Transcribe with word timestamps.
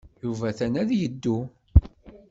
Yuba 0.23 0.45
atan 0.51 0.73
ad 0.81 0.89
yeddu. 0.99 1.37